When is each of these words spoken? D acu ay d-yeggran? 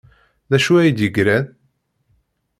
D 0.49 0.51
acu 0.57 0.73
ay 0.77 0.89
d-yeggran? 0.91 1.45